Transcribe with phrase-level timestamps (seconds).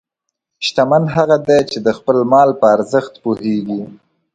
[0.65, 3.81] شتمن هغه دی چې د خپل مال په ارزښت پوهېږي.